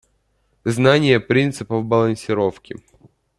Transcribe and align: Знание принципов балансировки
Знание 0.65 1.19
принципов 1.19 1.85
балансировки 1.85 2.77